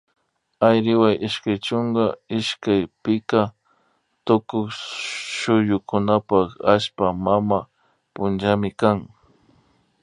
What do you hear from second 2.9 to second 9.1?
pika tukuy suyukunapak allpa mama punllami kan